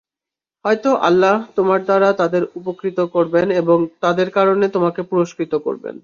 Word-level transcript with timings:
হয়তো 0.65 0.89
আল্লাহ 1.01 1.35
তোমার 1.55 1.79
দ্বারা 1.83 2.09
তাদের 2.13 2.43
উপকৃত 2.55 2.99
করবেন 3.13 3.47
আর 3.51 3.63
তাদের 4.01 4.27
কারণে 4.29 4.65
তোমাকে 4.69 5.01
পুরস্কৃত 5.03 5.53
করবেন। 5.57 5.95